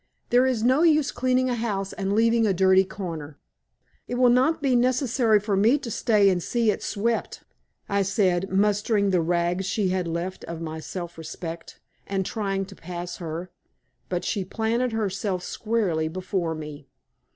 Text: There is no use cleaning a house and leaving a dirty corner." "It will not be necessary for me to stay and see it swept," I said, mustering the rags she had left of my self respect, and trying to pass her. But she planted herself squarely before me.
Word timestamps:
There 0.31 0.47
is 0.47 0.63
no 0.63 0.81
use 0.81 1.11
cleaning 1.11 1.47
a 1.47 1.53
house 1.53 1.93
and 1.93 2.13
leaving 2.13 2.47
a 2.47 2.53
dirty 2.55 2.83
corner." 2.83 3.37
"It 4.07 4.15
will 4.15 4.31
not 4.31 4.59
be 4.59 4.75
necessary 4.75 5.39
for 5.39 5.55
me 5.55 5.77
to 5.77 5.91
stay 5.91 6.27
and 6.31 6.41
see 6.41 6.71
it 6.71 6.81
swept," 6.81 7.43
I 7.87 8.01
said, 8.01 8.49
mustering 8.49 9.11
the 9.11 9.21
rags 9.21 9.67
she 9.67 9.89
had 9.89 10.07
left 10.07 10.43
of 10.45 10.59
my 10.59 10.79
self 10.79 11.19
respect, 11.19 11.79
and 12.07 12.25
trying 12.25 12.65
to 12.65 12.75
pass 12.75 13.17
her. 13.17 13.51
But 14.09 14.25
she 14.25 14.43
planted 14.43 14.91
herself 14.91 15.43
squarely 15.43 16.07
before 16.07 16.55
me. 16.55 16.87